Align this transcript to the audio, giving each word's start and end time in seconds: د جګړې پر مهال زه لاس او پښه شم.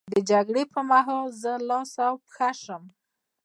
د 0.13 0.15
جګړې 0.29 0.63
پر 0.71 0.81
مهال 0.91 1.25
زه 1.41 1.53
لاس 1.69 1.91
او 2.07 2.13
پښه 2.25 2.49
شم. 2.63 2.83